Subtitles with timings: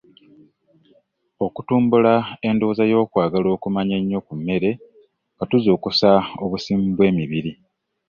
[1.45, 2.13] Okutumbula
[2.47, 4.69] endowooza y’okwagala okumanya ennyo ku mmere
[5.33, 6.09] nga tuzuukusa
[6.43, 7.51] obusimu bw’emibiri.